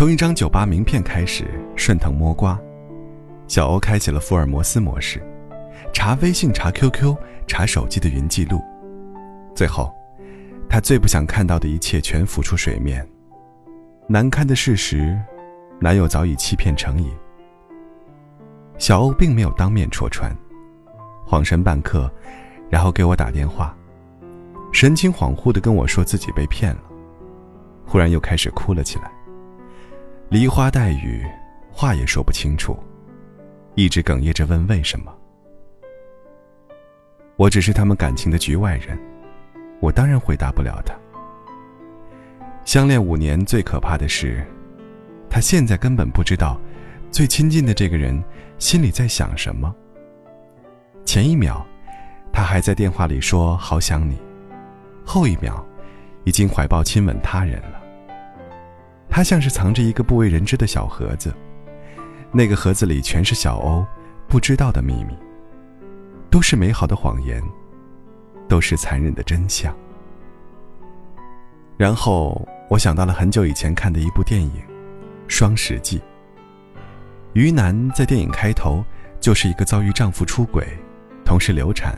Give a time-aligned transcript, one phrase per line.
[0.00, 1.44] 从一张酒吧名片开始，
[1.76, 2.58] 顺藤摸瓜，
[3.46, 5.22] 小欧开启了福尔摩斯模式，
[5.92, 7.14] 查微信、查 QQ、
[7.46, 8.64] 查手机的云记录，
[9.54, 9.92] 最后，
[10.70, 13.06] 他最不想看到的一切全浮出水面。
[14.08, 15.20] 难堪的事实，
[15.78, 17.12] 男友早已欺骗成瘾。
[18.78, 20.34] 小欧并没有当面戳穿，
[21.28, 22.10] 恍神半刻，
[22.70, 23.76] 然后给我打电话，
[24.72, 26.82] 神情恍惚地跟我说自己被骗了，
[27.84, 29.12] 忽然又开始哭了起来。
[30.30, 31.26] 梨花带雨，
[31.72, 32.78] 话也说不清楚，
[33.74, 35.12] 一直哽咽着问为什么。
[37.34, 38.96] 我只是他们感情的局外人，
[39.80, 40.94] 我当然回答不了他。
[42.64, 44.46] 相恋五年，最可怕的是，
[45.28, 46.60] 他现在根本不知道，
[47.10, 48.22] 最亲近的这个人
[48.56, 49.74] 心里在想什么。
[51.04, 51.66] 前一秒，
[52.32, 54.16] 他还在电话里说好想你，
[55.04, 55.66] 后一秒，
[56.22, 57.79] 已经怀抱亲吻他人了。
[59.20, 61.30] 他像是藏着一个不为人知的小盒子，
[62.32, 63.84] 那个盒子里全是小欧
[64.26, 65.14] 不知道的秘密，
[66.30, 67.42] 都是美好的谎言，
[68.48, 69.76] 都是残忍的真相。
[71.76, 74.50] 然后我想到了很久以前看的一部电影
[75.28, 75.98] 《双十记》。
[77.34, 78.82] 于南在电影开头
[79.20, 80.66] 就是一个遭遇丈夫出轨，
[81.26, 81.94] 同时流产，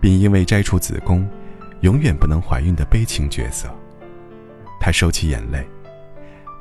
[0.00, 1.30] 并因为摘除子宫，
[1.82, 3.72] 永远不能怀孕的悲情角色。
[4.80, 5.64] 她收起眼泪。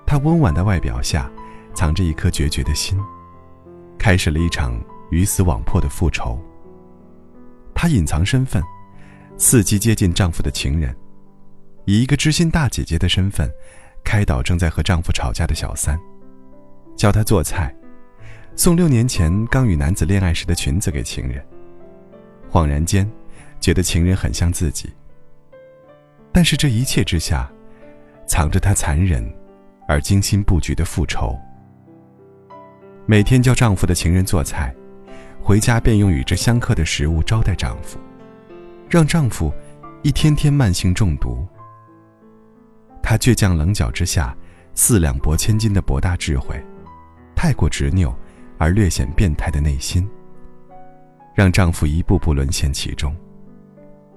[0.05, 1.29] 他温婉的外表下，
[1.73, 2.97] 藏着一颗决绝的心，
[3.97, 6.39] 开始了一场鱼死网破的复仇。
[7.73, 8.63] 她隐藏身份，
[9.37, 10.95] 伺机接近丈夫的情人，
[11.85, 13.51] 以一个知心大姐姐的身份，
[14.03, 15.99] 开导正在和丈夫吵架的小三，
[16.95, 17.75] 教他做菜，
[18.55, 21.45] 送六年前刚与男子恋爱时的裙子给情人。
[22.49, 23.09] 恍然间，
[23.59, 24.89] 觉得情人很像自己。
[26.31, 27.51] 但是这一切之下，
[28.27, 29.29] 藏着她残忍。
[29.87, 31.37] 而精心布局的复仇。
[33.05, 34.73] 每天教丈夫的情人做菜，
[35.41, 37.99] 回家便用与之相克的食物招待丈夫，
[38.89, 39.53] 让丈夫
[40.01, 41.45] 一天天慢性中毒。
[43.03, 44.35] 她倔强棱角之下，
[44.73, 46.59] 四两拨千斤的博大智慧，
[47.35, 48.11] 太过执拗
[48.57, 50.09] 而略显变态的内心，
[51.35, 53.15] 让丈夫一步步沦陷其中，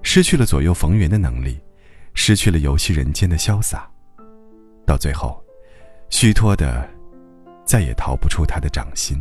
[0.02, 1.60] 失去了左右逢源的能力，
[2.14, 3.86] 失去了游戏人间的潇洒，
[4.86, 5.44] 到最后。
[6.10, 6.88] 虚脱的，
[7.64, 9.18] 再也逃不出他的掌心。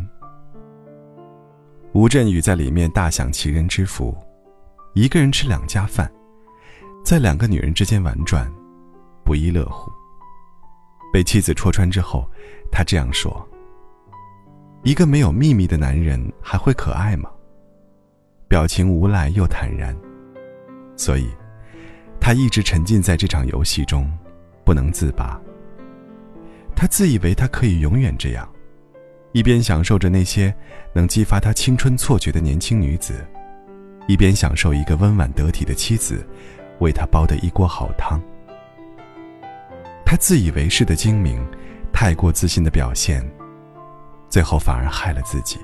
[1.92, 4.16] 吴镇宇在里面大享其人之福，
[4.94, 6.10] 一个人吃两家饭，
[7.04, 8.50] 在两个女人之间玩转，
[9.24, 9.90] 不亦乐乎。
[11.12, 12.28] 被妻子戳穿之后，
[12.70, 13.46] 他这样说
[14.82, 17.30] ：“一个没有秘密的男人还会可爱吗？”
[18.48, 19.96] 表情无赖又坦然，
[20.96, 21.28] 所以，
[22.18, 24.10] 他一直沉浸在这场游戏中，
[24.64, 25.40] 不能自拔。
[26.80, 28.48] 他自以为他可以永远这样，
[29.32, 30.54] 一边享受着那些
[30.92, 33.26] 能激发他青春错觉的年轻女子，
[34.06, 36.24] 一边享受一个温婉得体的妻子
[36.78, 38.22] 为他煲的一锅好汤。
[40.06, 41.44] 他自以为是的精明，
[41.92, 43.28] 太过自信的表现，
[44.28, 45.58] 最后反而害了自己。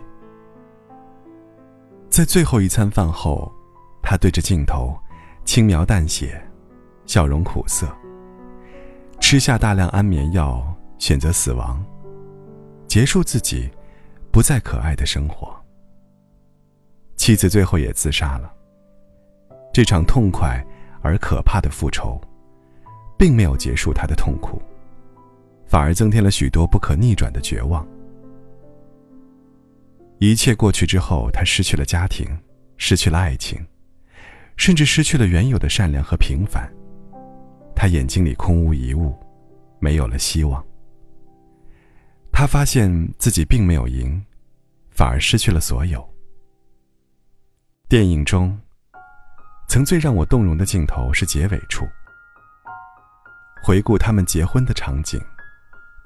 [2.11, 3.53] 在最后一餐饭后，
[4.03, 4.99] 他对着镜头
[5.45, 6.45] 轻描淡写，
[7.07, 7.87] 笑容苦涩，
[9.21, 10.74] 吃下大量安眠药。
[10.99, 11.85] 选择死亡，
[12.87, 13.71] 结束自己
[14.31, 15.55] 不再可爱的生活。
[17.17, 18.53] 妻子最后也自杀了。
[19.73, 20.65] 这场痛快
[21.03, 22.21] 而可怕的复仇，
[23.19, 24.61] 并没有结束他的痛苦，
[25.67, 27.87] 反而增添了许多不可逆转的绝望。
[30.19, 32.27] 一切过去之后，他失去了家庭，
[32.77, 33.59] 失去了爱情，
[34.57, 36.73] 甚至失去了原有的善良和平凡。
[37.75, 39.13] 他眼睛里空无一物，
[39.81, 40.65] 没有了希望。
[42.37, 44.21] 他发现自己并没有赢，
[44.91, 46.05] 反而失去了所有。
[47.89, 48.61] 电影中，
[49.69, 51.89] 曾最让我动容的镜头是结尾处，
[53.63, 55.25] 回顾他们结婚的场景，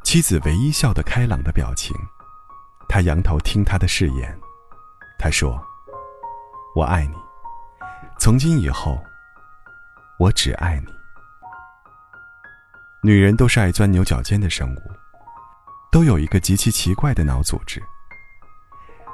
[0.05, 1.97] 妻子唯一笑得开朗的表情，
[2.91, 4.39] 他仰头听他的誓言，
[5.19, 5.59] 他说
[6.77, 7.15] ：“我爱你，
[8.21, 9.03] 从今以后，
[10.19, 10.93] 我只爱你。”
[13.03, 14.93] 女人都是爱钻牛角尖的生物。
[15.91, 17.83] 都有一个极其奇怪的脑组织。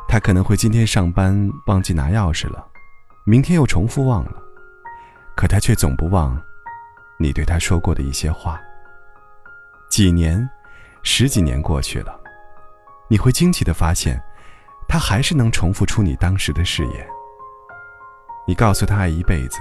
[0.06, 2.66] 他可能会今天上班忘记拿钥匙了，
[3.24, 4.42] 明天又重复忘了，
[5.34, 6.40] 可他却总不忘
[7.18, 8.60] 你对他说过的一些话。
[9.88, 10.48] 几年、
[11.02, 12.20] 十几年过去了，
[13.08, 14.22] 你会惊奇的发现，
[14.88, 17.06] 他还是能重复出你当时的誓言。
[18.46, 19.60] 你告诉他爱一辈子，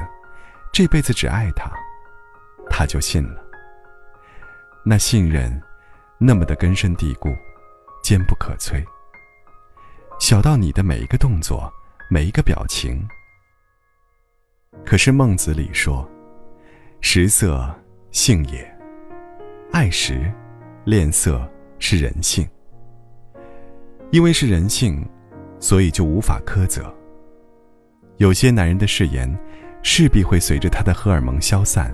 [0.74, 1.72] 这辈子只爱他，
[2.70, 3.42] 他就信了。
[4.84, 5.62] 那信任，
[6.26, 7.36] 那么的根深蒂固，
[8.02, 8.82] 坚不可摧。
[10.22, 11.70] 小到你的每一个动作，
[12.10, 13.06] 每一个表情。
[14.86, 16.10] 可是孟子里说
[17.02, 17.70] ：“食色，
[18.12, 18.66] 性也。
[19.74, 20.32] 爱食，
[20.86, 21.46] 恋色
[21.78, 22.48] 是人性。
[24.12, 25.06] 因为是人性，
[25.60, 26.90] 所以就无法苛责。
[28.16, 29.38] 有些男人的誓言，
[29.82, 31.94] 势必会随着他的荷尔蒙消散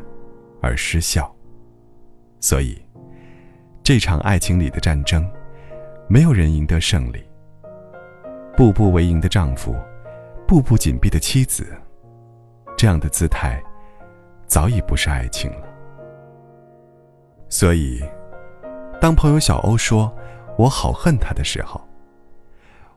[0.61, 1.35] 而失效。
[2.39, 2.79] 所以，
[3.89, 5.27] 这场爱情里的战争，
[6.07, 7.25] 没有人赢得胜利。”
[8.55, 9.75] 步步为营的丈夫，
[10.47, 11.65] 步步紧逼的妻子，
[12.77, 13.59] 这样的姿态，
[14.45, 15.67] 早已不是爱情了。
[17.49, 17.99] 所以，
[19.01, 20.15] 当朋友小欧说
[20.55, 21.81] “我好恨他”的时候，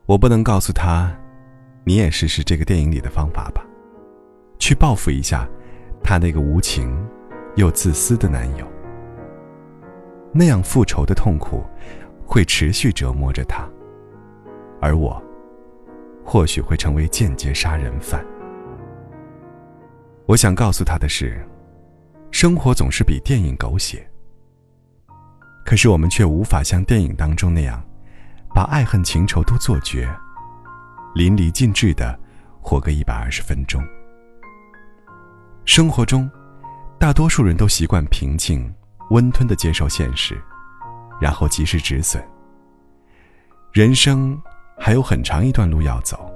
[0.05, 1.11] 我不能告诉他
[1.85, 3.65] ：“你也试试这个电影里的方法吧，
[4.59, 5.49] 去报复一下
[6.03, 7.03] 他那个无情
[7.55, 8.67] 又自私的男友。”
[10.33, 11.63] 那样复仇的痛苦，
[12.25, 13.69] 会持续折磨着他，
[14.81, 15.21] 而我。
[16.25, 18.25] 或许会成为间接杀人犯。
[20.25, 21.45] 我想告诉他的是，
[22.31, 24.09] 生活总是比电影狗血。
[25.65, 27.83] 可是我们却无法像电影当中那样，
[28.55, 30.09] 把爱恨情仇都做绝，
[31.13, 32.17] 淋漓尽致的
[32.61, 33.83] 活个一百二十分钟。
[35.65, 36.29] 生活中，
[36.97, 38.73] 大多数人都习惯平静、
[39.09, 40.41] 温吞的接受现实，
[41.19, 42.23] 然后及时止损。
[43.71, 44.41] 人生。
[44.75, 46.29] 还有很长一段路要走。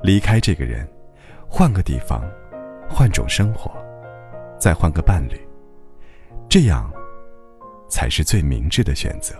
[0.00, 0.88] 离开这个人，
[1.48, 2.22] 换个地方，
[2.88, 3.70] 换种生活，
[4.56, 5.36] 再换个伴侣，
[6.48, 6.88] 这样
[7.90, 9.34] 才是最明智的选择。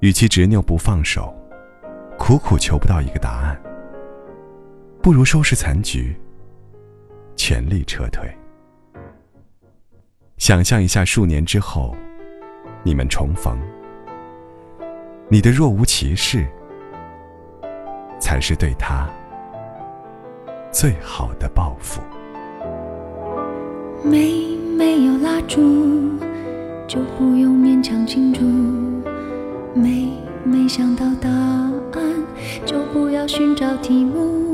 [0.00, 1.34] 与其执拗不放手，
[2.18, 3.58] 苦苦求不到一个答案，
[5.02, 6.14] 不如收拾残局，
[7.34, 8.30] 全力撤退。
[10.38, 11.96] 想象一下，数年之后，
[12.84, 13.58] 你们重逢。
[15.28, 16.46] 你的若无其事，
[18.20, 19.06] 才是对他
[20.70, 22.00] 最好的报复。
[24.04, 26.16] 没没有蜡烛，
[26.86, 28.40] 就不用勉强庆祝；
[29.74, 30.08] 没
[30.44, 32.24] 没想到答案，
[32.64, 34.47] 就不要寻找题目。